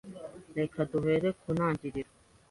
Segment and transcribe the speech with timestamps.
[0.57, 2.11] Reka duhere ku ntangiriro.